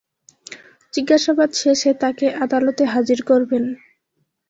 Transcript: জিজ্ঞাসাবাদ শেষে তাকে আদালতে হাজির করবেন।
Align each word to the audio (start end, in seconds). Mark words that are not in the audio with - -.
জিজ্ঞাসাবাদ 0.93 1.49
শেষে 1.61 1.91
তাকে 2.03 2.25
আদালতে 2.43 2.83
হাজির 2.93 3.19
করবেন। 3.23 3.63